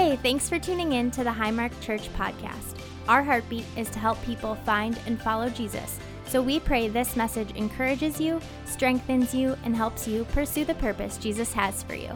[0.00, 2.80] Hey, thanks for tuning in to the Highmark Church podcast.
[3.06, 5.98] Our heartbeat is to help people find and follow Jesus.
[6.24, 11.18] So we pray this message encourages you, strengthens you, and helps you pursue the purpose
[11.18, 12.14] Jesus has for you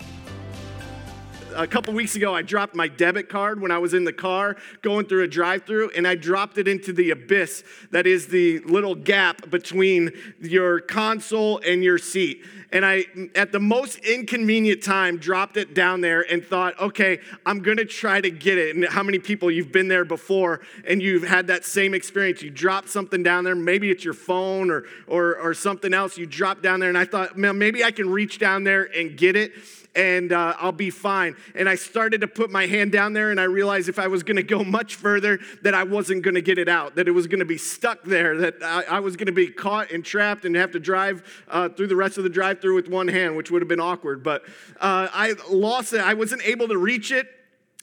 [1.56, 4.56] a couple weeks ago, I dropped my debit card when I was in the car
[4.82, 8.58] going through a drive through, and I dropped it into the abyss that is the
[8.60, 12.44] little gap between your console and your seat.
[12.72, 13.04] And I,
[13.36, 18.20] at the most inconvenient time, dropped it down there and thought, okay, I'm gonna try
[18.20, 18.74] to get it.
[18.74, 22.42] And how many people you've been there before and you've had that same experience?
[22.42, 26.26] You drop something down there, maybe it's your phone or, or, or something else, you
[26.26, 29.36] drop down there, and I thought, man, maybe I can reach down there and get
[29.36, 29.52] it
[29.94, 31.36] and uh, I'll be fine.
[31.54, 34.22] And I started to put my hand down there, and I realized if I was
[34.22, 37.12] going to go much further, that I wasn't going to get it out, that it
[37.12, 40.04] was going to be stuck there, that I, I was going to be caught and
[40.04, 43.08] trapped and have to drive uh, through the rest of the drive through with one
[43.08, 44.22] hand, which would have been awkward.
[44.22, 44.42] But
[44.80, 46.00] uh, I lost it.
[46.00, 47.28] I wasn't able to reach it,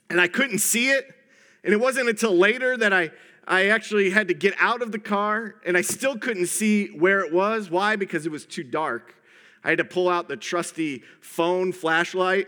[0.10, 1.14] and I couldn't see it.
[1.64, 3.12] And it wasn't until later that I.
[3.48, 7.22] I actually had to get out of the car and I still couldn't see where
[7.22, 7.72] it was.
[7.72, 7.96] Why?
[7.96, 9.16] Because it was too dark.
[9.64, 12.48] I had to pull out the trusty phone flashlight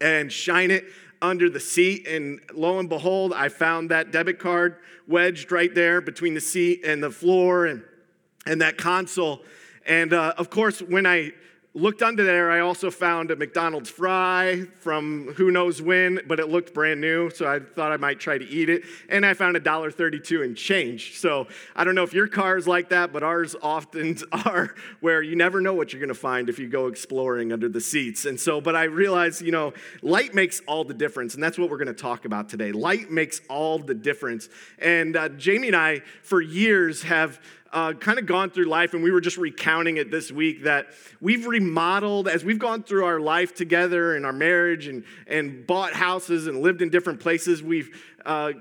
[0.00, 0.84] and shine it
[1.20, 2.06] under the seat.
[2.06, 6.84] And lo and behold, I found that debit card wedged right there between the seat
[6.84, 7.84] and the floor and,
[8.46, 9.42] and that console.
[9.86, 11.32] And uh, of course, when I
[11.74, 16.50] looked under there, I also found a McDonald's fry from who knows when, but it
[16.50, 18.84] looked brand new, so I thought I might try to eat it.
[19.08, 21.18] And I found a $1.32 in change.
[21.18, 25.22] So I don't know if your car is like that, but ours often are where
[25.22, 28.26] you never know what you're gonna find if you go exploring under the seats.
[28.26, 31.70] And so, but I realized, you know, light makes all the difference, and that's what
[31.70, 32.72] we're gonna talk about today.
[32.72, 34.50] Light makes all the difference.
[34.78, 37.40] And uh, Jamie and I, for years, have
[37.72, 40.88] uh, kind of gone through life, and we were just recounting it this week that
[41.20, 45.92] we've remodeled as we've gone through our life together and our marriage and, and bought
[45.92, 47.62] houses and lived in different places.
[47.62, 47.90] We've
[48.26, 48.52] uh,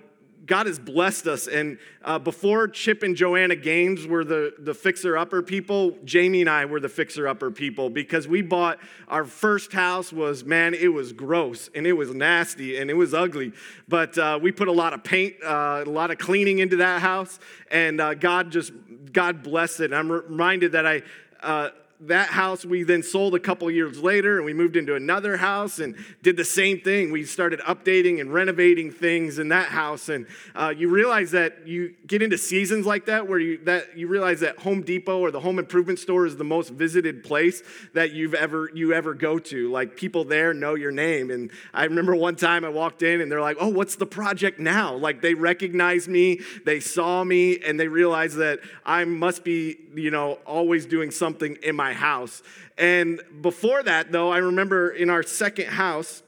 [0.45, 1.48] God has blessed us.
[1.48, 6.50] And uh, before Chip and Joanna Gaines were the, the fixer upper people, Jamie and
[6.50, 10.90] I were the fixer upper people because we bought our first house was, man, it
[10.90, 13.53] was gross and it was nasty and it was ugly.
[13.88, 17.02] But uh, we put a lot of paint, uh, a lot of cleaning into that
[17.02, 17.40] house.
[17.69, 18.74] And uh, God just,
[19.12, 19.85] God bless it.
[19.85, 21.01] And I'm reminded that I,
[21.41, 21.69] uh,
[22.01, 25.79] that house we then sold a couple years later and we moved into another house
[25.79, 27.12] and did the same thing.
[27.12, 30.09] We started updating and renovating things in that house.
[30.09, 30.25] And
[30.56, 34.39] uh, you realize that you get into seasons like that where you that you realize
[34.39, 37.62] that home depot or the home improvement store is the most visited place
[37.94, 39.69] that you've ever you ever go to.
[39.72, 41.29] Like people there know your name.
[41.29, 44.59] And i remember one time i walked in and they're like oh what's the project
[44.59, 44.95] now?
[44.95, 50.12] Like they recognized me they saw me and they realized that i must be you
[50.12, 52.41] know always doing something in my my house.
[52.78, 56.24] And before that, though, I remember in our second house,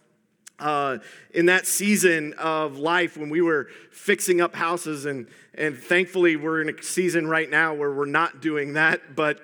[0.59, 0.97] uh,
[1.33, 6.61] in that season of life when we were fixing up houses, and, and thankfully we're
[6.61, 9.15] in a season right now where we're not doing that.
[9.15, 9.39] But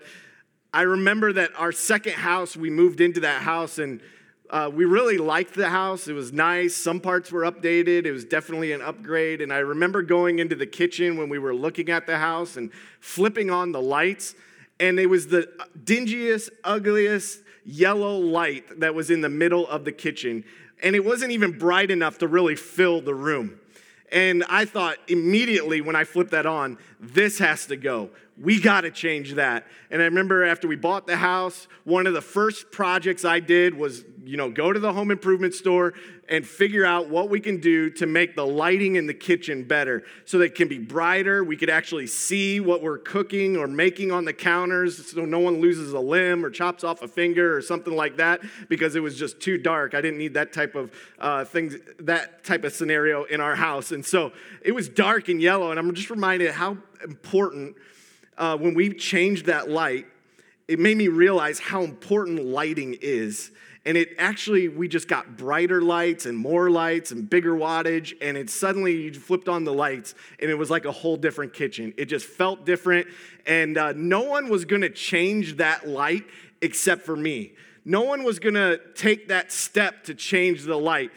[0.74, 4.02] I remember that our second house, we moved into that house and
[4.50, 6.08] uh, we really liked the house.
[6.08, 6.76] It was nice.
[6.76, 8.06] Some parts were updated.
[8.06, 9.42] It was definitely an upgrade.
[9.42, 12.72] And I remember going into the kitchen when we were looking at the house and
[13.00, 14.36] flipping on the lights
[14.80, 15.50] and it was the
[15.84, 20.44] dingiest, ugliest yellow light that was in the middle of the kitchen.
[20.82, 23.60] And it wasn't even bright enough to really fill the room.
[24.12, 28.10] And I thought immediately when I flipped that on, this has to go.
[28.42, 29.68] We got to change that.
[29.92, 33.76] And I remember after we bought the house, one of the first projects I did
[33.76, 35.94] was, you know, go to the home improvement store
[36.30, 40.04] and figure out what we can do to make the lighting in the kitchen better
[40.26, 41.44] so that it can be brighter.
[41.44, 45.60] We could actually see what we're cooking or making on the counters so no one
[45.60, 49.18] loses a limb or chops off a finger or something like that because it was
[49.18, 49.96] just too dark.
[49.96, 53.92] I didn't need that type of uh, things, that type of scenario in our house.
[53.92, 55.72] And so it was dark and yellow.
[55.72, 57.76] And I'm just reminded how important
[58.38, 60.06] uh, when we changed that light,
[60.68, 63.50] it made me realize how important lighting is.
[63.86, 68.14] And it actually, we just got brighter lights and more lights and bigger wattage.
[68.22, 71.54] And it suddenly, you flipped on the lights and it was like a whole different
[71.54, 71.94] kitchen.
[71.98, 73.08] It just felt different.
[73.46, 76.26] And uh, no one was gonna change that light
[76.62, 77.54] except for me.
[77.86, 81.12] No one was gonna take that step to change the light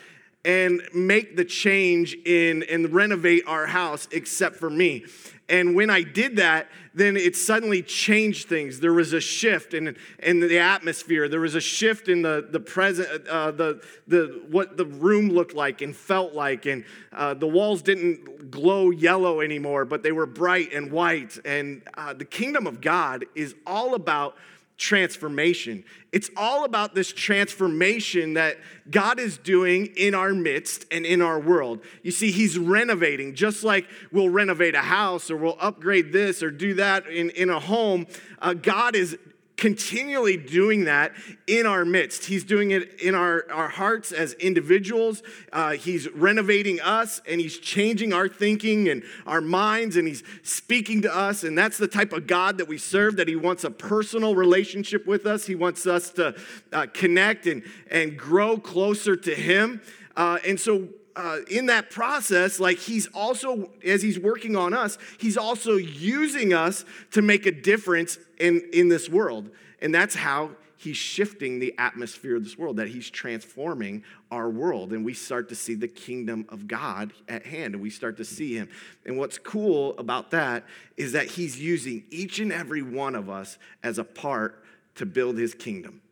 [0.44, 5.05] and make the change in and renovate our house except for me.
[5.53, 8.81] And when I did that, then it suddenly changed things.
[8.81, 11.29] There was a shift in, in the atmosphere.
[11.29, 15.55] There was a shift in the, the present, uh, the, the, what the room looked
[15.55, 16.65] like and felt like.
[16.65, 21.39] And uh, the walls didn't glow yellow anymore, but they were bright and white.
[21.45, 24.37] And uh, the kingdom of God is all about
[24.82, 25.84] transformation.
[26.11, 28.58] It's all about this transformation that
[28.90, 31.81] God is doing in our midst and in our world.
[32.02, 36.50] You see, He's renovating, just like we'll renovate a house or we'll upgrade this or
[36.50, 38.08] do that in, in a home.
[38.40, 39.17] Uh, God is
[39.57, 41.13] continually doing that
[41.47, 42.25] in our midst.
[42.25, 45.23] He's doing it in our, our hearts as individuals.
[45.53, 51.03] Uh, he's renovating us and he's changing our thinking and our minds and he's speaking
[51.03, 51.45] to us.
[51.45, 55.07] And that's the type of God that we serve, that he wants a personal relationship
[55.07, 55.47] with us.
[55.47, 56.35] He wants us to
[56.73, 59.81] uh, connect and, and grow closer to him.
[60.17, 64.99] Uh, and so uh, in that process, like he's also, as he's working on us,
[65.19, 69.50] he's also using us to make a difference in, in this world.
[69.81, 74.93] And that's how he's shifting the atmosphere of this world, that he's transforming our world.
[74.93, 78.25] And we start to see the kingdom of God at hand, and we start to
[78.25, 78.69] see him.
[79.06, 80.65] And what's cool about that
[80.97, 84.65] is that he's using each and every one of us as a part
[84.97, 86.03] to build his kingdom.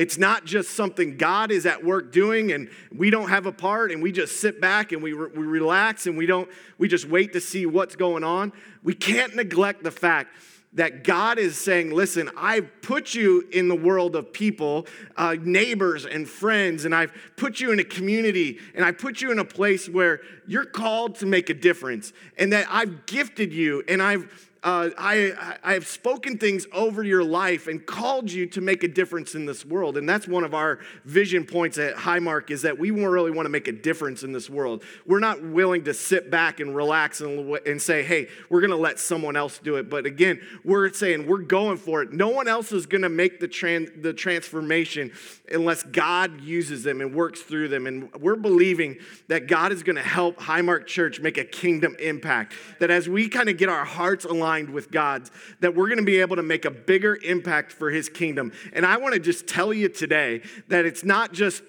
[0.00, 3.92] It's not just something God is at work doing and we don't have a part
[3.92, 6.48] and we just sit back and we, re- we relax and we don't
[6.78, 8.54] we just wait to see what's going on.
[8.82, 10.34] We can't neglect the fact
[10.72, 14.86] that God is saying, listen, I've put you in the world of people,
[15.18, 19.32] uh, neighbors and friends, and I've put you in a community, and I put you
[19.32, 23.82] in a place where you're called to make a difference, and that I've gifted you,
[23.86, 28.60] and I've uh, I, I have spoken things over your life and called you to
[28.60, 29.96] make a difference in this world.
[29.96, 33.50] And that's one of our vision points at Highmark is that we really want to
[33.50, 34.84] make a difference in this world.
[35.06, 38.76] We're not willing to sit back and relax and, and say, hey, we're going to
[38.76, 39.88] let someone else do it.
[39.88, 42.12] But again, we're saying we're going for it.
[42.12, 45.10] No one else is going to make the, tran- the transformation
[45.50, 47.86] unless God uses them and works through them.
[47.86, 48.98] And we're believing
[49.28, 52.52] that God is going to help Highmark Church make a kingdom impact.
[52.78, 55.30] That as we kind of get our hearts aligned, aligned with God's,
[55.60, 58.52] that we're going to be able to make a bigger impact for his kingdom.
[58.72, 61.62] And I want to just tell you today that it's not just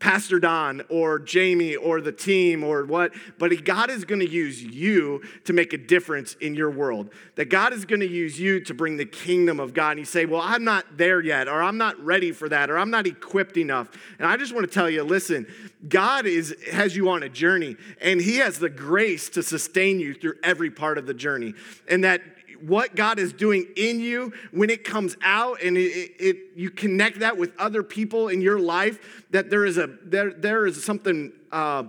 [0.00, 4.62] Pastor Don or Jamie or the team or what, but God is going to use
[4.62, 7.10] you to make a difference in your world.
[7.34, 9.92] That God is going to use you to bring the kingdom of God.
[9.92, 12.78] And you say, Well, I'm not there yet, or I'm not ready for that, or
[12.78, 13.90] I'm not equipped enough.
[14.18, 15.46] And I just want to tell you listen,
[15.88, 20.14] God is, has you on a journey, and He has the grace to sustain you
[20.14, 21.54] through every part of the journey.
[21.88, 22.22] And that
[22.62, 27.20] what God is doing in you when it comes out and it, it, you connect
[27.20, 31.32] that with other people in your life, that there is a there, there is something
[31.52, 31.84] uh,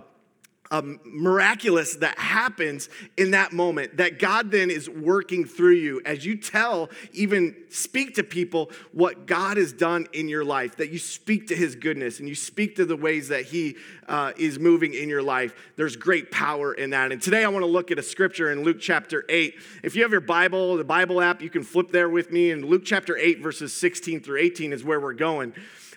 [0.70, 6.24] um, miraculous that happens in that moment that God then is working through you as
[6.24, 10.98] you tell, even speak to people what God has done in your life, that you
[10.98, 13.76] speak to his goodness and you speak to the ways that he
[14.08, 15.54] uh, is moving in your life.
[15.76, 17.10] There's great power in that.
[17.10, 19.54] And today I want to look at a scripture in Luke chapter 8.
[19.82, 22.52] If you have your Bible, the Bible app, you can flip there with me.
[22.52, 25.52] And Luke chapter 8, verses 16 through 18 is where we're going.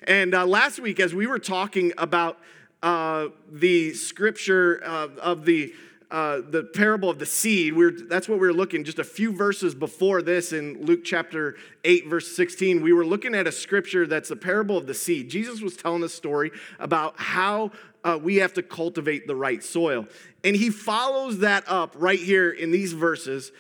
[0.08, 2.40] And uh, last week, as we were talking about
[2.84, 5.74] uh, the scripture uh, of the
[6.12, 7.74] uh, the parable of the seed.
[7.74, 11.56] We that's what we were looking just a few verses before this in Luke chapter
[11.86, 12.84] 8, verse 16.
[12.84, 15.30] We were looking at a scripture that's the parable of the seed.
[15.30, 17.72] Jesus was telling a story about how
[18.04, 20.06] uh, we have to cultivate the right soil.
[20.44, 23.52] And he follows that up right here in these verses.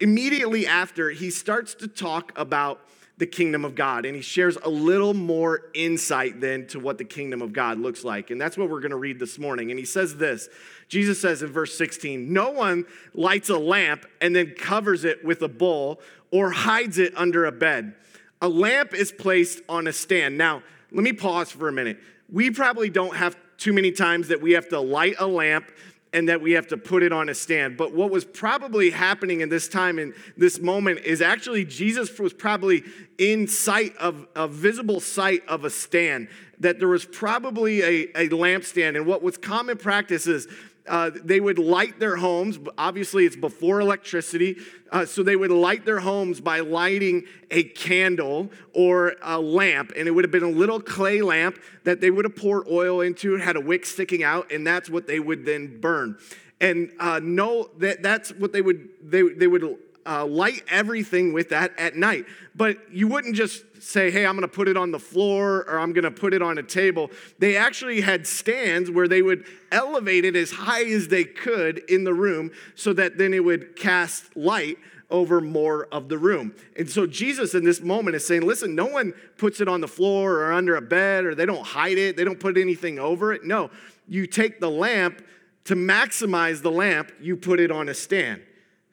[0.00, 2.80] Immediately after, he starts to talk about
[3.18, 4.04] the kingdom of God.
[4.04, 8.04] And he shares a little more insight then to what the kingdom of God looks
[8.04, 8.30] like.
[8.30, 9.70] And that's what we're going to read this morning.
[9.70, 10.48] And he says this
[10.88, 15.42] Jesus says in verse 16, No one lights a lamp and then covers it with
[15.42, 17.94] a bowl or hides it under a bed.
[18.42, 20.36] A lamp is placed on a stand.
[20.36, 21.98] Now, let me pause for a minute.
[22.30, 25.70] We probably don't have too many times that we have to light a lamp
[26.12, 27.76] and that we have to put it on a stand.
[27.76, 32.32] But what was probably happening in this time, in this moment, is actually Jesus was
[32.32, 32.84] probably
[33.18, 36.28] in sight of a visible sight of a stand,
[36.60, 38.96] that there was probably a, a lampstand.
[38.96, 40.48] And what was common practice is
[40.88, 42.58] uh, they would light their homes.
[42.78, 44.56] Obviously, it's before electricity.
[44.92, 49.92] Uh, so they would light their homes by lighting a candle or a lamp.
[49.96, 53.00] And it would have been a little clay lamp that they would have poured oil
[53.00, 53.36] into.
[53.36, 56.18] Had a wick sticking out, and that's what they would then burn.
[56.60, 61.50] And uh, no, that, that's what they would, they, they would uh, light everything with
[61.50, 62.24] that at night.
[62.54, 65.92] But you wouldn't just say, hey, I'm gonna put it on the floor or I'm
[65.92, 67.10] gonna put it on a table.
[67.38, 72.04] They actually had stands where they would elevate it as high as they could in
[72.04, 74.78] the room so that then it would cast light
[75.10, 76.54] over more of the room.
[76.76, 79.88] And so Jesus in this moment is saying, listen, no one puts it on the
[79.88, 83.32] floor or under a bed or they don't hide it, they don't put anything over
[83.32, 83.44] it.
[83.44, 83.70] No,
[84.08, 85.24] you take the lamp
[85.64, 88.42] to maximize the lamp, you put it on a stand.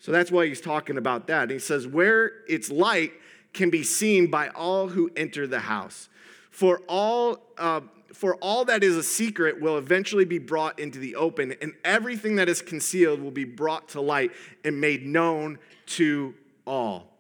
[0.04, 1.44] So that's why he's talking about that.
[1.44, 3.14] And he says, where it's light,
[3.54, 6.10] can be seen by all who enter the house.
[6.52, 7.80] For all, uh,
[8.12, 12.36] for all that is a secret will eventually be brought into the open, and everything
[12.36, 14.32] that is concealed will be brought to light
[14.66, 16.34] and made known to
[16.68, 17.14] all.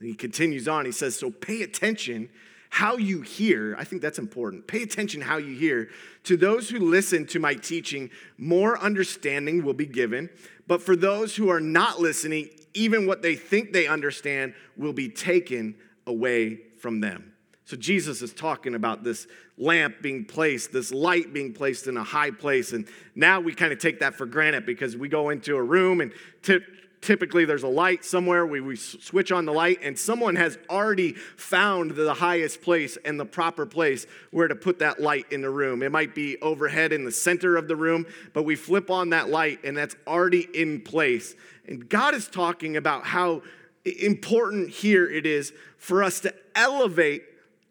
[0.00, 2.28] he continues on, he says, So pay attention
[2.72, 3.76] how you hear.
[3.78, 4.66] I think that's important.
[4.66, 5.90] Pay attention how you hear.
[6.24, 10.30] To those who listen to my teaching, more understanding will be given.
[10.66, 15.10] But for those who are not listening, even what they think they understand will be
[15.10, 15.74] taken
[16.06, 17.34] away from them.
[17.66, 19.26] So Jesus is talking about this
[19.58, 22.72] lamp being placed, this light being placed in a high place.
[22.72, 26.00] And now we kind of take that for granted because we go into a room
[26.00, 26.10] and
[26.42, 26.60] t-
[27.02, 31.12] typically there's a light somewhere we, we switch on the light and someone has already
[31.36, 35.50] found the highest place and the proper place where to put that light in the
[35.50, 35.82] room.
[35.82, 39.28] It might be overhead in the center of the room but we flip on that
[39.28, 41.34] light and that's already in place.
[41.66, 43.42] And god is talking about how
[43.84, 47.24] important here it is for us to elevate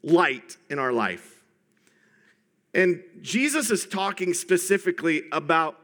[0.04, 1.42] light in our life.
[2.74, 5.78] And jesus is talking specifically about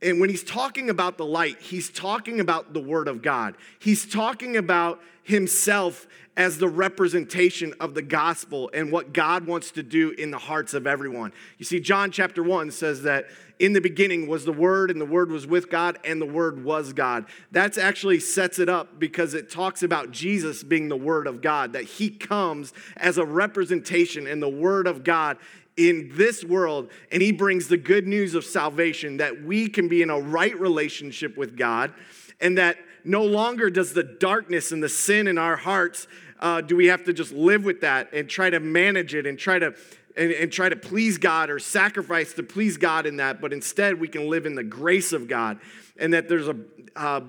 [0.00, 3.56] and when he's talking about the light, he's talking about the Word of God.
[3.78, 9.82] He's talking about himself as the representation of the gospel and what God wants to
[9.82, 11.32] do in the hearts of everyone.
[11.58, 13.26] You see, John chapter 1 says that
[13.58, 16.62] in the beginning was the Word, and the Word was with God, and the Word
[16.62, 17.26] was God.
[17.50, 21.72] That actually sets it up because it talks about Jesus being the Word of God,
[21.72, 25.38] that He comes as a representation and the Word of God
[25.78, 30.02] in this world, and he brings the good news of salvation that we can be
[30.02, 31.94] in a right relationship with God,
[32.40, 36.08] and that no longer does the darkness and the sin in our hearts
[36.40, 39.38] uh, do we have to just live with that and try to manage it and
[39.38, 39.74] try to
[40.16, 44.00] and, and, try to please God or sacrifice to please God in that, but instead
[44.00, 45.60] we can live in the grace of God,
[45.96, 46.56] and that there's a
[46.96, 47.20] uh,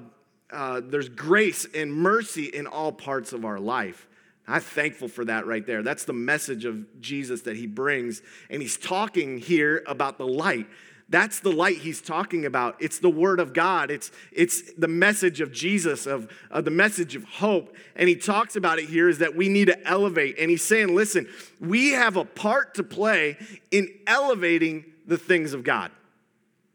[0.52, 4.08] uh, there's grace and mercy in all parts of our life.
[4.50, 5.84] I'm thankful for that right there.
[5.84, 8.22] That's the message of Jesus that he brings.
[8.50, 10.68] And he's talking here about the light.
[11.10, 12.76] That's the light he's talking about.
[12.80, 13.90] It's the word of God.
[13.90, 17.76] It's, it's the message of Jesus, of, of the message of hope.
[17.96, 20.38] And he talks about it here is that we need to elevate.
[20.40, 21.28] And he's saying, listen,
[21.60, 23.38] we have a part to play
[23.72, 25.92] in elevating the things of God.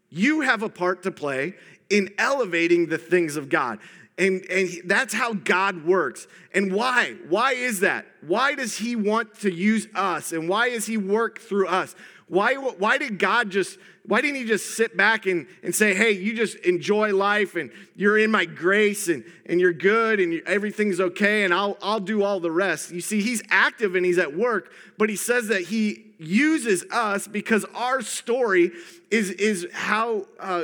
[0.09, 1.55] You have a part to play
[1.89, 3.79] in elevating the things of God.
[4.17, 6.27] And, and he, that's how God works.
[6.53, 7.15] And why?
[7.27, 8.05] Why is that?
[8.21, 10.31] Why does He want to use us?
[10.31, 11.95] And why does He work through us?
[12.27, 16.11] Why, why did God just, why didn't He just sit back and, and say, hey,
[16.11, 20.41] you just enjoy life and you're in my grace and, and you're good and you,
[20.45, 22.91] everything's okay and I'll, I'll do all the rest?
[22.91, 27.27] You see, He's active and He's at work, but He says that He uses us
[27.27, 28.71] because our story
[29.11, 30.63] is, is how uh,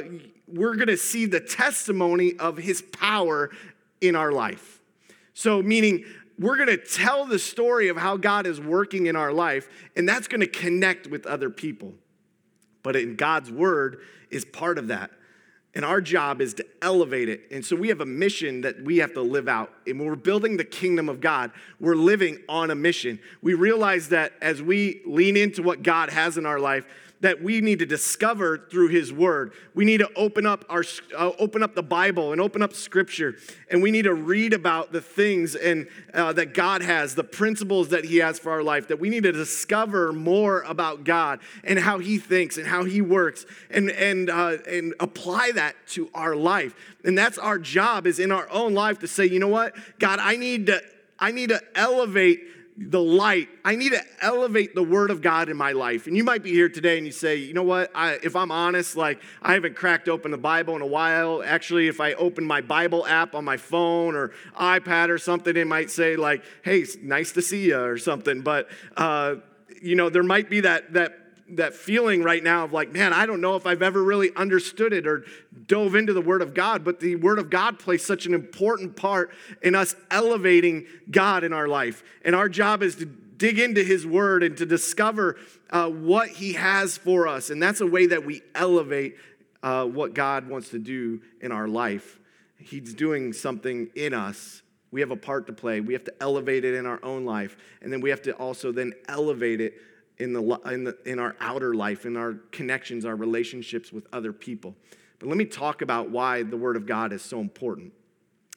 [0.54, 3.52] we're going to see the testimony of his power
[4.00, 4.80] in our life.
[5.34, 6.06] So, meaning,
[6.40, 10.10] we're going to tell the story of how God is working in our life, and
[10.10, 11.94] that's going to connect with other people.
[12.84, 15.12] But in God's word is part of that.
[15.74, 17.44] And our job is to elevate it.
[17.50, 19.72] And so we have a mission that we have to live out.
[19.88, 23.20] And when we're building the kingdom of God, we're living on a mission.
[23.42, 26.86] We realize that as we lean into what God has in our life,
[27.22, 29.54] that we need to discover through his word.
[29.74, 30.84] We need to open up our
[31.18, 33.36] uh, open up the Bible and open up scripture
[33.70, 37.90] and we need to read about the things and uh, that God has, the principles
[37.90, 38.88] that he has for our life.
[38.88, 43.02] That we need to discover more about God and how he thinks and how he
[43.02, 46.76] works and and uh, and apply that to our life.
[47.04, 49.76] And that's our job is in our own life to say, you know what?
[50.00, 50.82] God, I need to
[51.20, 52.42] I need to elevate
[52.90, 53.50] the light.
[53.64, 56.08] I need to elevate the word of God in my life.
[56.08, 57.92] And you might be here today and you say, you know what?
[57.94, 61.44] I, if I'm honest, like I haven't cracked open the Bible in a while.
[61.44, 65.68] Actually, if I open my Bible app on my phone or iPad or something, it
[65.68, 68.42] might say like, hey, nice to see you or something.
[68.42, 69.36] But, uh,
[69.82, 71.21] you know, there might be that, that
[71.58, 74.94] that feeling right now of like, man, I don't know if I've ever really understood
[74.94, 75.26] it or
[75.68, 78.96] dove into the Word of God, but the Word of God plays such an important
[78.96, 79.32] part
[79.62, 82.04] in us elevating God in our life.
[82.24, 85.38] And our job is to dig into His Word and to discover
[85.70, 87.50] uh, what He has for us.
[87.50, 89.16] And that's a way that we elevate
[89.64, 92.20] uh, what God wants to do in our life.
[92.58, 94.62] He's doing something in us.
[94.92, 95.80] We have a part to play.
[95.80, 97.58] We have to elevate it in our own life.
[97.82, 99.74] And then we have to also then elevate it
[100.22, 104.32] in, the, in, the, in our outer life, in our connections, our relationships with other
[104.32, 104.76] people.
[105.20, 107.94] But let me talk about why the Word of God is so important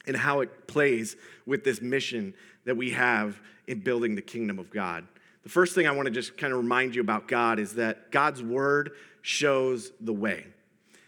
[0.07, 1.17] and how it plays
[1.47, 5.07] with this mission that we have in building the kingdom of God.
[5.43, 8.11] The first thing I want to just kind of remind you about God is that
[8.11, 8.93] God's Word
[9.23, 10.47] shows the way.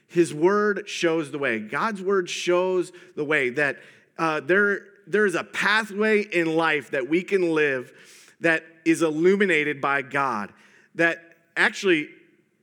[0.08, 1.58] His Word shows the way.
[1.58, 3.78] God's Word shows the way that
[4.18, 7.92] uh, there there is a pathway in life that we can live
[8.40, 10.52] that is illuminated by God.
[10.94, 11.22] That
[11.56, 12.08] actually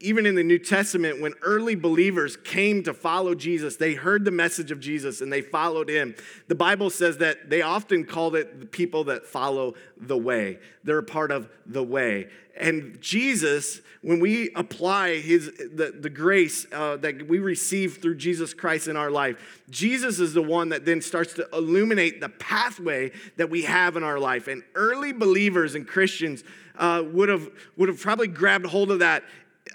[0.04, 4.32] even in the New Testament, when early believers came to follow Jesus, they heard the
[4.32, 6.14] message of Jesus and they followed him.
[6.50, 10.60] The Bible says that they often called it the people that follow the way.
[10.84, 12.28] They're a part of the way.
[12.60, 18.54] And Jesus, when we apply his, the, the grace uh, that we receive through Jesus
[18.54, 23.12] Christ in our life, Jesus is the one that then starts to illuminate the pathway
[23.38, 24.48] that we have in our life.
[24.48, 26.44] And early believers and Christians
[26.78, 29.24] uh, would have would have probably grabbed hold of that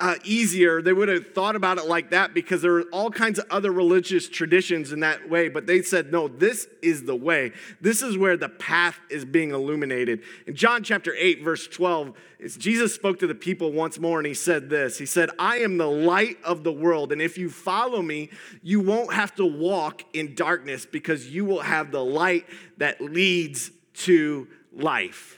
[0.00, 0.82] uh, easier.
[0.82, 3.70] They would have thought about it like that because there are all kinds of other
[3.70, 5.48] religious traditions in that way.
[5.48, 7.52] But they said, no, this is the way.
[7.80, 10.22] This is where the path is being illuminated.
[10.46, 12.12] In John chapter 8, verse 12,
[12.58, 15.78] Jesus spoke to the people once more and he said this He said, I am
[15.78, 17.12] the light of the world.
[17.12, 18.30] And if you follow me,
[18.62, 23.70] you won't have to walk in darkness because you will have the light that leads
[23.94, 25.38] to life.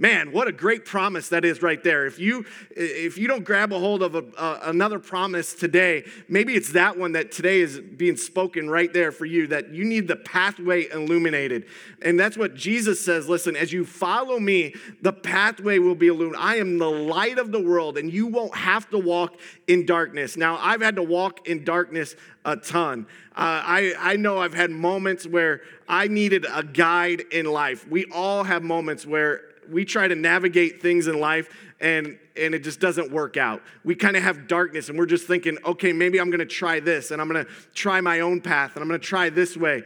[0.00, 2.06] Man, what a great promise that is right there.
[2.06, 6.72] If you if you don't grab a hold of a, another promise today, maybe it's
[6.72, 10.16] that one that today is being spoken right there for you that you need the
[10.16, 11.66] pathway illuminated.
[12.00, 16.40] And that's what Jesus says, listen, as you follow me, the pathway will be illuminated.
[16.40, 20.34] I am the light of the world and you won't have to walk in darkness.
[20.34, 22.16] Now, I've had to walk in darkness
[22.46, 23.06] a ton.
[23.32, 27.86] Uh, I, I know I've had moments where I needed a guide in life.
[27.86, 31.48] We all have moments where we try to navigate things in life
[31.80, 33.62] and and it just doesn't work out.
[33.84, 36.80] We kind of have darkness and we're just thinking, okay, maybe I'm going to try
[36.80, 39.56] this and I'm going to try my own path and I'm going to try this
[39.56, 39.82] way.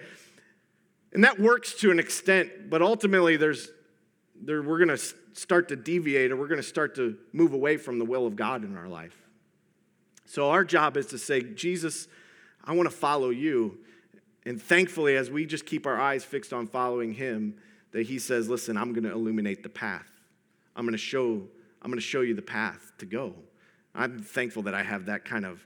[1.12, 3.68] And that works to an extent, but ultimately there's
[4.40, 7.76] there we're going to start to deviate or we're going to start to move away
[7.76, 9.16] from the will of God in our life.
[10.26, 12.08] So our job is to say, Jesus,
[12.64, 13.78] I want to follow you.
[14.46, 17.56] And thankfully, as we just keep our eyes fixed on following him,
[17.94, 20.10] that he says, listen, I'm going to illuminate the path.
[20.74, 21.40] I'm going to show,
[21.80, 23.32] I'm going to show you the path to go.
[23.94, 25.64] I'm thankful that I have that kind of,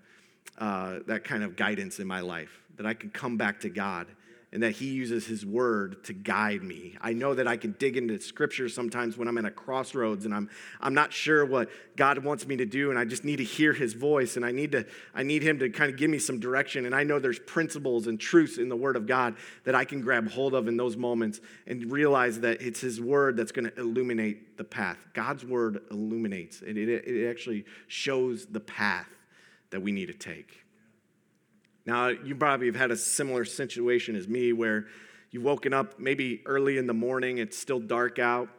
[0.59, 4.07] uh, that kind of guidance in my life, that I can come back to God
[4.53, 6.97] and that He uses His word to guide me.
[7.01, 10.35] I know that I can dig into scripture sometimes when I'm at a crossroads and
[10.35, 10.49] I'm,
[10.81, 13.73] I'm not sure what God wants me to do, and I just need to hear
[13.73, 16.41] His voice, and I need, to, I need Him to kind of give me some
[16.41, 16.87] direction.
[16.87, 20.01] And I know there's principles and truths in the Word of God that I can
[20.01, 23.79] grab hold of in those moments and realize that it's His word that's going to
[23.79, 24.99] illuminate the path.
[25.13, 29.09] God's word illuminates, it, it, it actually shows the path
[29.71, 30.65] that we need to take.
[31.89, 34.89] Now, you probably have had a similar situation as me where
[35.31, 38.51] you've woken up maybe early in the morning, it's still dark out.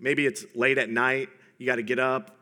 [0.00, 2.38] Maybe it's late at night, you got to get up.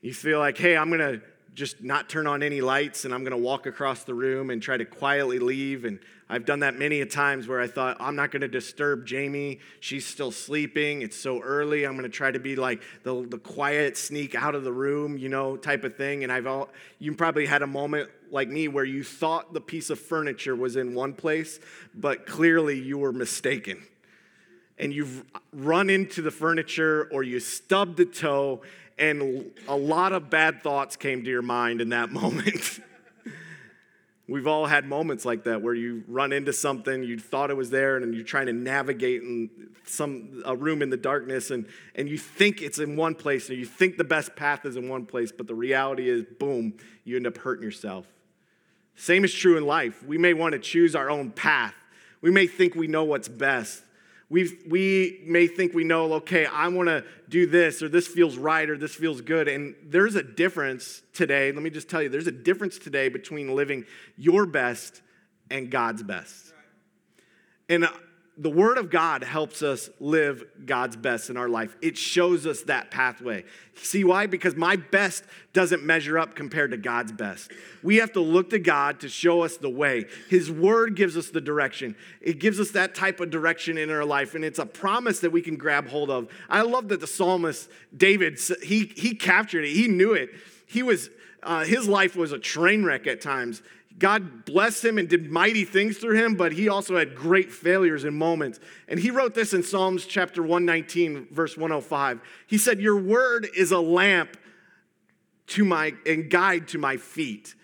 [0.00, 1.22] You feel like, hey, I'm going to
[1.54, 4.60] just not turn on any lights and I'm going to walk across the room and
[4.60, 5.84] try to quietly leave.
[5.84, 9.06] And I've done that many a times where I thought, I'm not going to disturb
[9.06, 9.60] Jamie.
[9.78, 11.02] She's still sleeping.
[11.02, 11.84] It's so early.
[11.84, 15.16] I'm going to try to be like the, the quiet sneak out of the room,
[15.18, 16.24] you know, type of thing.
[16.24, 16.68] And I've all,
[16.98, 20.74] you probably had a moment like me where you thought the piece of furniture was
[20.74, 21.60] in one place,
[21.94, 23.80] but clearly you were mistaken.
[24.78, 28.62] And you've run into the furniture or you stubbed the toe
[28.98, 32.80] and a lot of bad thoughts came to your mind in that moment.
[34.28, 37.70] We've all had moments like that where you run into something, you thought it was
[37.70, 39.50] there, and you're trying to navigate in
[39.84, 43.58] some a room in the darkness, and, and you think it's in one place, and
[43.58, 47.16] you think the best path is in one place, but the reality is, boom, you
[47.16, 48.06] end up hurting yourself.
[48.96, 50.02] Same is true in life.
[50.04, 51.74] We may want to choose our own path.
[52.20, 53.82] We may think we know what's best,
[54.32, 58.38] we we may think we know, okay, I want to do this, or this feels
[58.38, 59.46] right, or this feels good.
[59.46, 61.52] And there's a difference today.
[61.52, 63.84] Let me just tell you, there's a difference today between living
[64.16, 65.02] your best
[65.50, 66.54] and God's best.
[67.68, 67.86] And
[68.42, 71.76] the Word of God helps us live God's best in our life.
[71.80, 73.44] It shows us that pathway.
[73.76, 74.26] See why?
[74.26, 77.52] Because my best doesn't measure up compared to God's best.
[77.84, 80.06] We have to look to God to show us the way.
[80.28, 84.04] His Word gives us the direction, it gives us that type of direction in our
[84.04, 86.28] life, and it's a promise that we can grab hold of.
[86.50, 90.30] I love that the psalmist, David, he, he captured it, he knew it.
[90.66, 91.10] He was,
[91.44, 93.62] uh, his life was a train wreck at times.
[94.02, 98.02] God blessed him and did mighty things through him, but he also had great failures
[98.02, 98.58] and moments.
[98.88, 102.20] And he wrote this in Psalms chapter 119, verse 105.
[102.48, 104.36] He said, Your word is a lamp
[105.48, 107.54] to my and guide to my feet,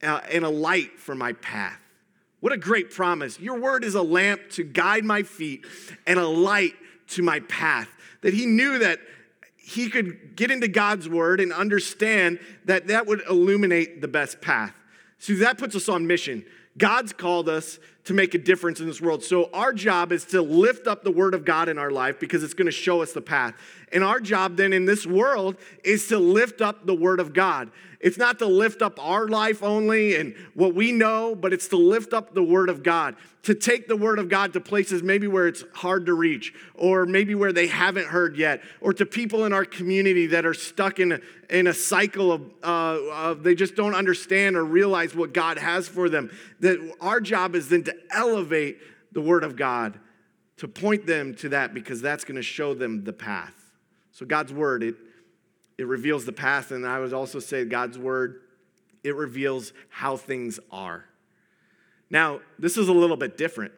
[0.00, 1.80] uh, and a light for my path.
[2.38, 3.40] What a great promise.
[3.40, 5.66] Your word is a lamp to guide my feet
[6.06, 6.74] and a light
[7.08, 7.88] to my path.
[8.20, 9.00] That he knew that
[9.56, 14.77] he could get into God's word and understand that that would illuminate the best path.
[15.18, 16.44] So that puts us on mission.
[16.76, 17.78] God's called us
[18.08, 19.22] to make a difference in this world.
[19.22, 22.42] So, our job is to lift up the Word of God in our life because
[22.42, 23.54] it's going to show us the path.
[23.92, 27.70] And our job then in this world is to lift up the Word of God.
[28.00, 31.76] It's not to lift up our life only and what we know, but it's to
[31.76, 35.26] lift up the Word of God, to take the Word of God to places maybe
[35.26, 39.44] where it's hard to reach, or maybe where they haven't heard yet, or to people
[39.46, 43.56] in our community that are stuck in a, in a cycle of, uh, of they
[43.56, 46.30] just don't understand or realize what God has for them.
[46.60, 48.78] That our job is then to elevate
[49.12, 49.98] the Word of God,
[50.58, 53.54] to point them to that because that's going to show them the path.
[54.10, 54.96] So God's Word, it
[55.78, 58.40] it reveals the path, and I would also say God's word,
[59.04, 61.04] it reveals how things are.
[62.10, 63.72] Now, this is a little bit different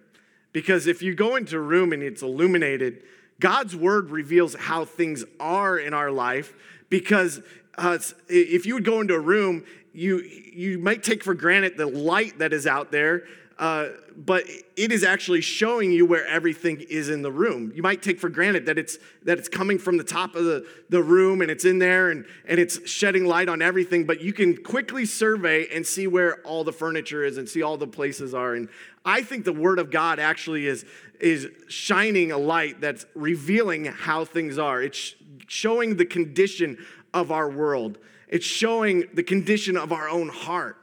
[0.52, 3.02] because if you go into a room and it's illuminated,
[3.38, 6.54] God's word reveals how things are in our life
[6.88, 7.42] because
[7.76, 11.86] uh, if you would go into a room, you, you might take for granted the
[11.86, 13.24] light that is out there
[13.60, 14.44] uh, but
[14.74, 17.70] it is actually showing you where everything is in the room.
[17.74, 20.66] You might take for granted that it's that it's coming from the top of the,
[20.88, 24.32] the room and it's in there and, and it's shedding light on everything, but you
[24.32, 28.32] can quickly survey and see where all the furniture is and see all the places
[28.32, 28.54] are.
[28.54, 28.70] And
[29.04, 30.86] I think the word of God actually is,
[31.20, 34.82] is shining a light that's revealing how things are.
[34.82, 35.14] It's
[35.48, 36.78] showing the condition
[37.12, 37.98] of our world.
[38.26, 40.79] It's showing the condition of our own heart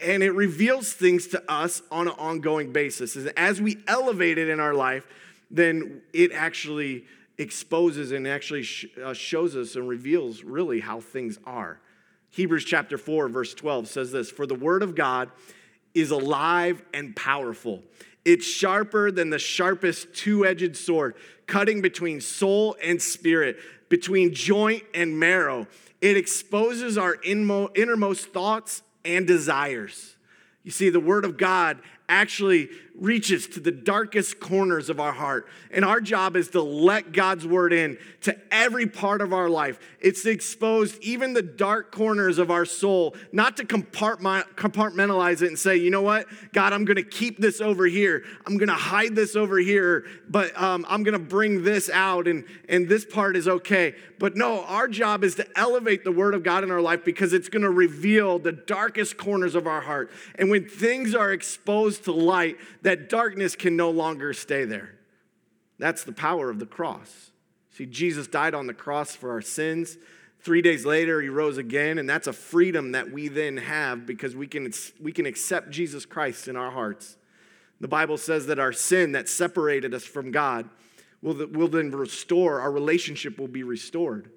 [0.00, 3.16] and it reveals things to us on an ongoing basis.
[3.36, 5.06] As we elevate it in our life,
[5.50, 7.04] then it actually
[7.38, 8.66] exposes and actually
[9.02, 11.80] uh, shows us and reveals really how things are.
[12.30, 15.30] Hebrews chapter 4, verse 12 says this For the word of God
[15.94, 17.82] is alive and powerful.
[18.24, 21.14] It's sharper than the sharpest two edged sword,
[21.46, 23.56] cutting between soul and spirit,
[23.88, 25.66] between joint and marrow.
[26.00, 30.16] It exposes our innermost thoughts and desires.
[30.64, 35.48] You see, the Word of God actually reaches to the darkest corners of our heart.
[35.70, 39.78] And our job is to let God's word in to every part of our life.
[40.00, 45.58] It's to expose even the dark corners of our soul, not to compartmentalize it and
[45.58, 48.24] say, you know what, God, I'm going to keep this over here.
[48.46, 52.26] I'm going to hide this over here, but um, I'm going to bring this out,
[52.26, 53.94] and, and this part is okay.
[54.18, 57.32] But no, our job is to elevate the word of God in our life because
[57.34, 60.10] it's going to reveal the darkest corners of our heart.
[60.36, 62.56] And when things are exposed to light,
[62.86, 64.94] that darkness can no longer stay there.
[65.76, 67.32] That's the power of the cross.
[67.72, 69.98] See, Jesus died on the cross for our sins.
[70.38, 74.36] Three days later, he rose again, and that's a freedom that we then have because
[74.36, 77.16] we can, we can accept Jesus Christ in our hearts.
[77.80, 80.70] The Bible says that our sin that separated us from God
[81.22, 84.30] will, will then restore, our relationship will be restored.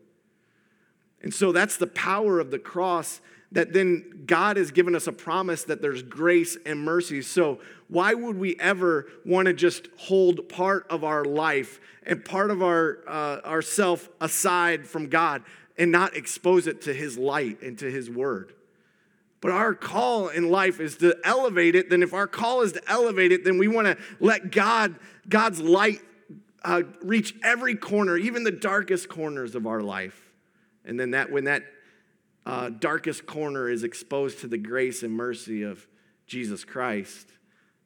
[1.21, 5.11] And so that's the power of the cross that then God has given us a
[5.11, 7.21] promise that there's grace and mercy.
[7.21, 12.51] So, why would we ever want to just hold part of our life and part
[12.51, 15.43] of our uh, ourself aside from God
[15.77, 18.53] and not expose it to His light and to His word?
[19.41, 21.89] But our call in life is to elevate it.
[21.89, 24.95] Then, if our call is to elevate it, then we want to let God,
[25.27, 26.01] God's light,
[26.63, 30.33] uh, reach every corner, even the darkest corners of our life.
[30.85, 31.63] And then that when that
[32.45, 35.87] uh, darkest corner is exposed to the grace and mercy of
[36.25, 37.27] Jesus Christ,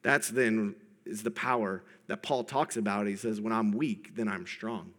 [0.01, 3.07] that's then is the power that Paul talks about.
[3.07, 4.91] He says, When I'm weak, then I'm strong.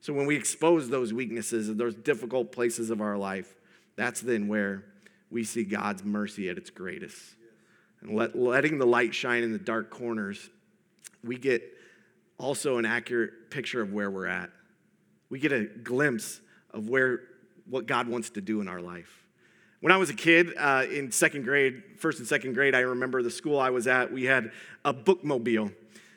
[0.00, 3.54] So when we expose those weaknesses and those difficult places of our life,
[3.96, 4.84] that's then where
[5.30, 7.18] we see God's mercy at its greatest.
[8.00, 10.48] And let, letting the light shine in the dark corners,
[11.22, 11.62] we get
[12.38, 14.50] also an accurate picture of where we're at.
[15.28, 16.40] We get a glimpse
[16.72, 17.20] of where
[17.70, 19.24] what God wants to do in our life.
[19.80, 23.22] When I was a kid uh, in second grade, first and second grade, I remember
[23.22, 24.52] the school I was at, we had
[24.84, 25.72] a bookmobile.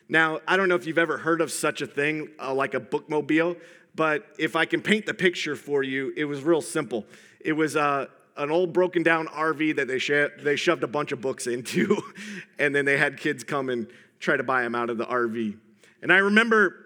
[0.09, 2.79] Now, I don't know if you've ever heard of such a thing uh, like a
[2.79, 3.57] bookmobile,
[3.95, 7.05] but if I can paint the picture for you, it was real simple.
[7.39, 11.21] It was uh, an old broken down RV that they, they shoved a bunch of
[11.21, 12.01] books into,
[12.59, 13.87] and then they had kids come and
[14.19, 15.57] try to buy them out of the RV.
[16.01, 16.82] And I remember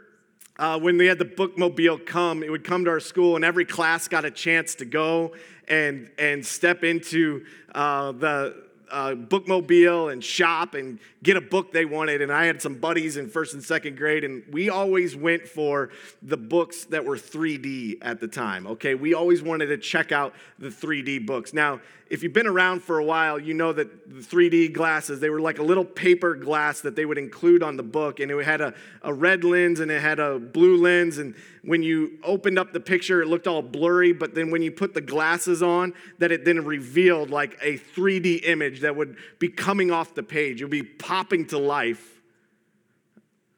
[0.58, 3.66] uh, when we had the bookmobile come, it would come to our school, and every
[3.66, 5.34] class got a chance to go
[5.68, 11.86] and, and step into uh, the, uh, bookmobile and shop and get a book they
[11.86, 12.22] wanted.
[12.22, 15.90] And I had some buddies in first and second grade, and we always went for
[16.22, 18.68] the books that were 3D at the time.
[18.68, 21.54] Okay, we always wanted to check out the 3D books.
[21.54, 25.30] Now, if you've been around for a while, you know that the 3D glasses, they
[25.30, 28.46] were like a little paper glass that they would include on the book, and it
[28.46, 31.18] had a, a red lens and it had a blue lens.
[31.18, 34.72] And when you opened up the picture, it looked all blurry, but then when you
[34.72, 39.50] put the glasses on, that it then revealed like a 3D image that would be
[39.50, 40.62] coming off the page.
[40.62, 42.22] It would be popping to life.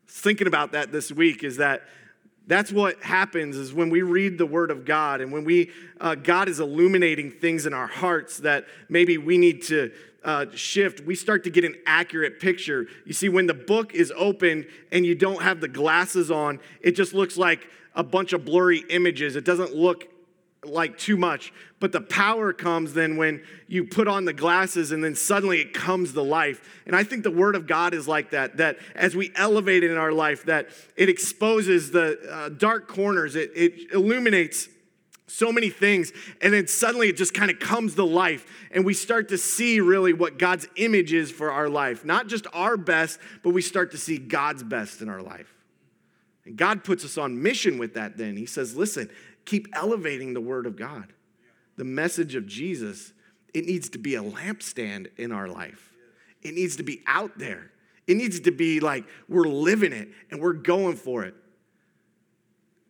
[0.07, 1.83] Thinking about that this week is that
[2.49, 6.15] that's what happens is when we read the word of god and when we uh,
[6.15, 9.91] god is illuminating things in our hearts that maybe we need to
[10.23, 12.87] uh, shift we start to get an accurate picture.
[13.05, 16.91] You see when the book is open and you don't have the glasses on it
[16.91, 19.35] just looks like a bunch of blurry images.
[19.35, 20.07] It doesn't look
[20.63, 21.53] like too much.
[21.79, 25.73] But the power comes then when you put on the glasses and then suddenly it
[25.73, 26.81] comes to life.
[26.85, 29.91] And I think the word of God is like that, that as we elevate it
[29.91, 34.67] in our life, that it exposes the uh, dark corners, it, it illuminates
[35.27, 36.11] so many things.
[36.41, 38.45] And then suddenly it just kind of comes to life.
[38.71, 42.03] And we start to see really what God's image is for our life.
[42.03, 45.53] Not just our best, but we start to see God's best in our life.
[46.45, 48.35] And God puts us on mission with that then.
[48.35, 49.09] He says, listen,
[49.45, 51.13] keep elevating the Word of God.
[51.77, 53.13] The message of Jesus,
[53.53, 55.93] it needs to be a lampstand in our life.
[56.41, 57.71] It needs to be out there.
[58.07, 61.35] It needs to be like we're living it and we're going for it.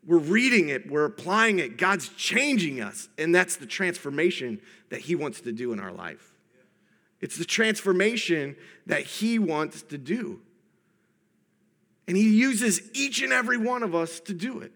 [0.06, 1.78] We're reading it, we're applying it.
[1.78, 6.34] God's changing us, and that's the transformation that He wants to do in our life.
[7.22, 10.42] It's the transformation that He wants to do.
[12.08, 14.72] And He uses each and every one of us to do it.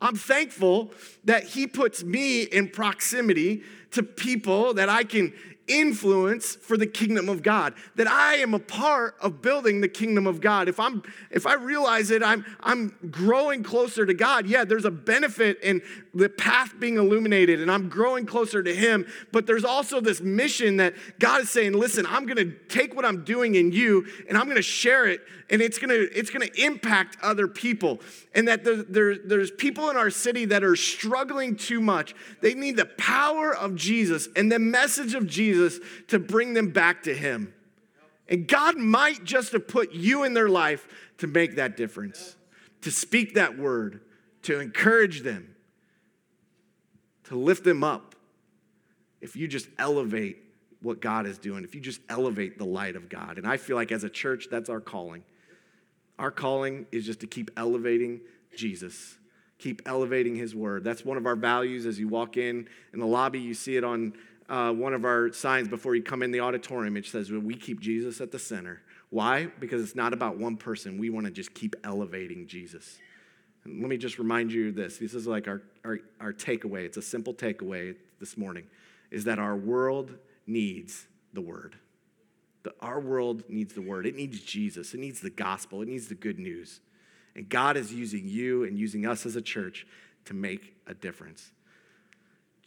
[0.00, 0.92] I'm thankful
[1.24, 5.32] that He puts me in proximity to people that I can
[5.70, 7.74] influence for the kingdom of God.
[7.94, 10.68] That I am a part of building the kingdom of God.
[10.68, 14.46] If I'm if I realize it, I'm I'm growing closer to God.
[14.46, 15.80] Yeah, there's a benefit in
[16.12, 20.78] the path being illuminated and I'm growing closer to him, but there's also this mission
[20.78, 24.36] that God is saying, "Listen, I'm going to take what I'm doing in you and
[24.36, 28.00] I'm going to share it and it's going to it's going to impact other people."
[28.34, 32.14] And that there, there, there's people in our city that are struggling too much.
[32.40, 35.59] They need the power of Jesus and the message of Jesus
[36.08, 37.52] to bring them back to him.
[38.28, 40.86] And God might just have put you in their life
[41.18, 42.36] to make that difference,
[42.82, 44.00] to speak that word,
[44.42, 45.54] to encourage them,
[47.24, 48.14] to lift them up.
[49.20, 50.38] If you just elevate
[50.80, 53.36] what God is doing, if you just elevate the light of God.
[53.36, 55.24] And I feel like as a church, that's our calling.
[56.18, 58.20] Our calling is just to keep elevating
[58.56, 59.18] Jesus,
[59.58, 60.84] keep elevating his word.
[60.84, 63.84] That's one of our values as you walk in in the lobby, you see it
[63.84, 64.14] on
[64.50, 66.96] uh, one of our signs before you come in the auditorium.
[66.96, 68.82] It says, We keep Jesus at the center.
[69.08, 69.46] Why?
[69.58, 70.98] Because it's not about one person.
[70.98, 72.98] We want to just keep elevating Jesus.
[73.64, 74.98] And let me just remind you this.
[74.98, 76.84] This is like our, our, our takeaway.
[76.84, 78.66] It's a simple takeaway this morning
[79.10, 81.76] is that our world needs the word.
[82.62, 84.06] The, our world needs the word.
[84.06, 84.94] It needs Jesus.
[84.94, 85.82] It needs the gospel.
[85.82, 86.80] It needs the good news.
[87.34, 89.86] And God is using you and using us as a church
[90.26, 91.52] to make a difference.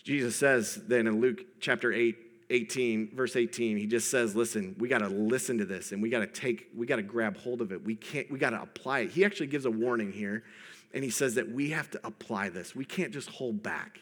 [0.04, 2.16] Jesus says then in Luke chapter 8,
[2.50, 6.10] 18, verse 18, he just says, listen, we got to listen to this and we
[6.10, 7.84] got to take, we got to grab hold of it.
[7.84, 9.12] We can't, we got to apply it.
[9.12, 10.44] He actually gives a warning here
[10.94, 12.76] and he says that we have to apply this.
[12.76, 14.00] We can't just hold back.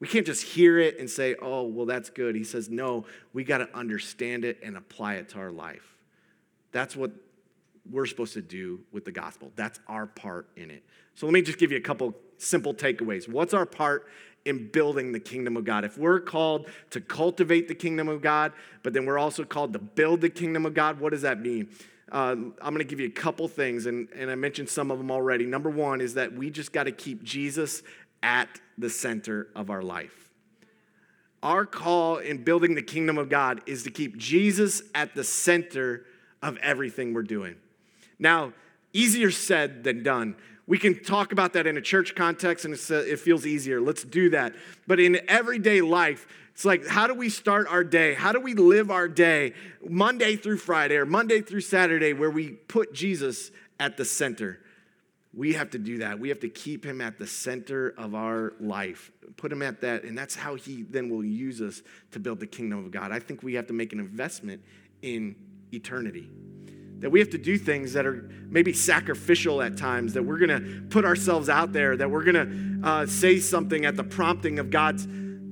[0.00, 2.34] We can't just hear it and say, oh, well, that's good.
[2.34, 5.96] He says, no, we got to understand it and apply it to our life.
[6.72, 7.12] That's what
[7.90, 9.50] we're supposed to do with the gospel.
[9.56, 10.84] That's our part in it.
[11.14, 13.28] So let me just give you a couple simple takeaways.
[13.28, 14.06] What's our part
[14.48, 15.84] in building the kingdom of God?
[15.84, 19.78] If we're called to cultivate the kingdom of God, but then we're also called to
[19.78, 21.68] build the kingdom of God, what does that mean?
[22.10, 24.98] Uh, I'm going to give you a couple things, and, and I mentioned some of
[24.98, 25.44] them already.
[25.44, 27.82] Number one is that we just got to keep Jesus
[28.22, 30.30] at the center of our life.
[31.42, 36.04] Our call in building the kingdom of God is to keep Jesus at the center
[36.42, 37.56] of everything we're doing.
[38.18, 38.52] Now,
[38.92, 40.36] easier said than done.
[40.68, 43.80] We can talk about that in a church context and uh, it feels easier.
[43.80, 44.54] Let's do that.
[44.86, 48.12] But in everyday life, it's like, how do we start our day?
[48.12, 49.54] How do we live our day
[49.88, 53.50] Monday through Friday or Monday through Saturday where we put Jesus
[53.80, 54.60] at the center?
[55.32, 56.18] We have to do that.
[56.18, 60.04] We have to keep him at the center of our life, put him at that,
[60.04, 63.10] and that's how he then will use us to build the kingdom of God.
[63.10, 64.62] I think we have to make an investment
[65.00, 65.34] in
[65.72, 66.28] eternity.
[67.00, 70.60] That we have to do things that are maybe sacrificial at times, that we're gonna
[70.90, 72.48] put ourselves out there, that we're gonna
[72.82, 75.06] uh, say something at the prompting of God's.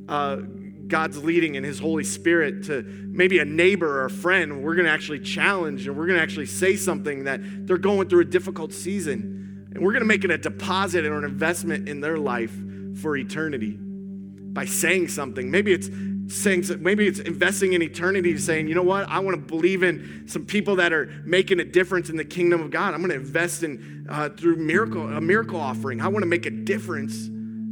[0.09, 0.43] Uh,
[0.87, 4.89] God's leading and His Holy Spirit to maybe a neighbor or a friend, we're gonna
[4.89, 9.37] actually challenge and we're gonna actually say something that they're going through a difficult season
[9.77, 12.59] and we're going to make it a deposit or an investment in their life
[13.03, 15.51] for eternity by saying something.
[15.51, 15.91] Maybe it's
[16.29, 19.09] saying maybe it's investing in eternity saying you know what?
[19.09, 22.61] I want to believe in some people that are making a difference in the kingdom
[22.61, 22.95] of god.
[22.95, 26.01] I'm going to invest in uh, through miracle a miracle offering.
[26.01, 27.29] I want to make a difference.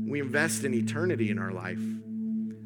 [0.07, 1.81] We invest in eternity in our life.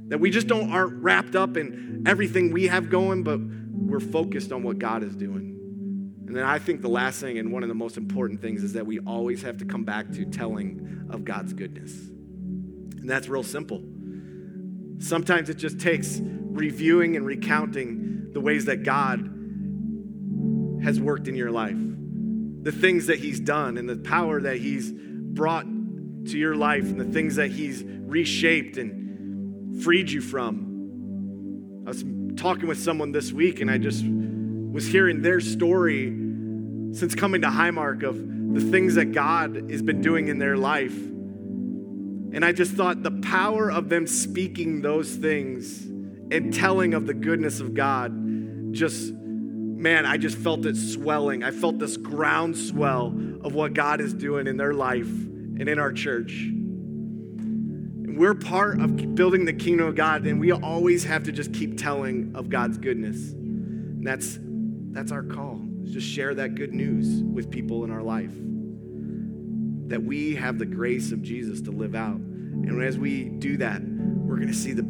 [0.08, 4.52] That we just don't aren't wrapped up in everything we have going but we're focused
[4.52, 5.54] on what god is doing.
[6.26, 8.74] And then i think the last thing and one of the most important things is
[8.74, 11.94] that we always have to come back to telling of god's goodness.
[11.94, 13.82] And that's real simple
[14.98, 19.20] Sometimes it just takes reviewing and recounting the ways that God
[20.82, 21.76] has worked in your life,
[22.62, 27.00] the things that He's done, and the power that He's brought to your life, and
[27.00, 31.84] the things that He's reshaped and freed you from.
[31.86, 32.04] I was
[32.36, 36.08] talking with someone this week, and I just was hearing their story
[36.92, 38.16] since coming to Highmark of
[38.54, 40.96] the things that God has been doing in their life
[42.32, 45.84] and I just thought the power of them speaking those things
[46.30, 48.12] and telling of the goodness of God
[48.72, 51.42] just, man, I just felt it swelling.
[51.42, 53.08] I felt this groundswell
[53.42, 56.32] of what God is doing in their life and in our church.
[56.42, 61.52] And we're part of building the kingdom of God, and we always have to just
[61.52, 63.32] keep telling of God's goodness.
[63.32, 64.38] And that's,
[64.92, 68.32] that's our call, just share that good news with people in our life
[69.88, 72.20] that we have the grace of Jesus to live out.
[72.66, 74.86] And as we do that, we're going to see the,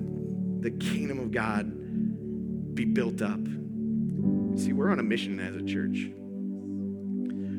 [0.61, 3.41] the kingdom of God be built up.
[4.57, 6.11] See, we're on a mission as a church.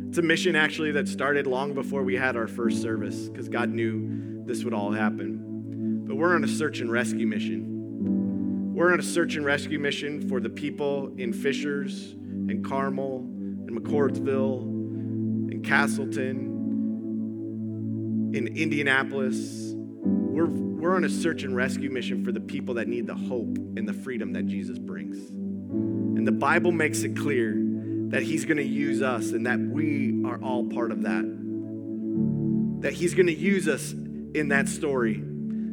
[0.10, 3.69] It's a mission actually that started long before we had our first service because God
[3.69, 6.06] knew this would all happen.
[6.08, 8.74] But we're on a search and rescue mission.
[8.74, 13.19] We're on a search and rescue mission for the people in Fishers and Carmel
[13.67, 14.62] and McCordsville
[15.52, 16.48] and Castleton
[18.34, 19.68] in Indianapolis.
[20.39, 23.58] We're, we're on a search and rescue mission for the people that need the hope
[23.75, 25.17] and the freedom that Jesus brings.
[25.30, 27.56] And the Bible makes it clear
[28.12, 31.25] that He's going to use us and that we are all part of that.
[32.84, 35.21] That He's going to use us in that story.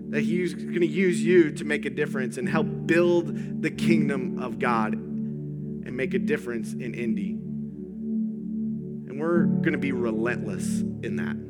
[0.08, 4.42] That He's going to use you to make a difference and help build the kingdom
[4.42, 7.30] of God and make a difference in Indy.
[9.08, 11.45] And we're going to be relentless in that.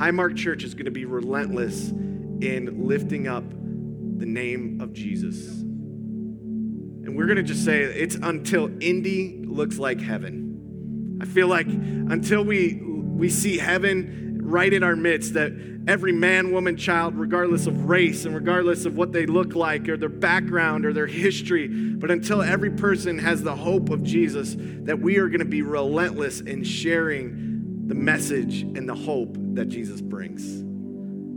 [0.00, 5.46] Highmark Church is going to be relentless in lifting up the name of Jesus.
[5.60, 11.18] And we're going to just say it's until Indy looks like heaven.
[11.20, 15.52] I feel like until we we see heaven right in our midst that
[15.86, 19.98] every man, woman, child, regardless of race and regardless of what they look like or
[19.98, 24.98] their background or their history, but until every person has the hope of Jesus, that
[24.98, 27.49] we are going to be relentless in sharing
[27.90, 30.60] the message and the hope that Jesus brings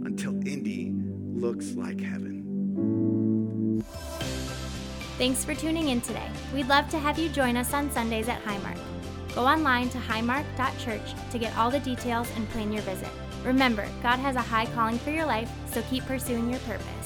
[0.06, 0.94] until Indy
[1.34, 3.84] looks like heaven.
[5.18, 6.30] Thanks for tuning in today.
[6.54, 8.78] We'd love to have you join us on Sundays at Highmark.
[9.34, 13.10] Go online to highmark.church to get all the details and plan your visit.
[13.44, 17.03] Remember, God has a high calling for your life, so keep pursuing your purpose.